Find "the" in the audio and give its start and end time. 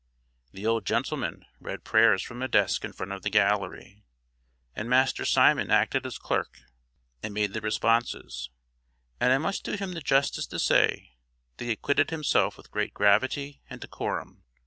0.51-0.65, 3.21-3.29, 7.53-7.61, 9.93-10.01